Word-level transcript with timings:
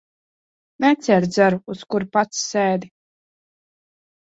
Necērt 0.85 1.37
zaru, 1.37 1.61
uz 1.75 1.85
kura 1.95 2.11
pats 2.19 2.43
sēdi. 2.49 2.95